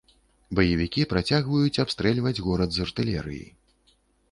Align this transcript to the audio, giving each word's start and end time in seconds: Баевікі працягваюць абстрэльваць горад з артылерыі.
Баевікі 0.59 1.01
працягваюць 1.11 1.81
абстрэльваць 1.85 2.35
горад 2.49 2.69
з 2.79 2.83
артылерыі. 2.89 3.45